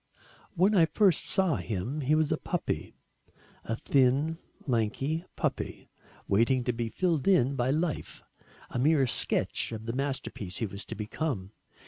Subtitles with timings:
[0.55, 2.95] When I first saw him, he was a puppy
[3.63, 5.89] a thin lanky puppy,
[6.27, 8.23] waiting to be filled in by life,
[8.71, 11.51] a mere sketch of the masterpiece he was to become.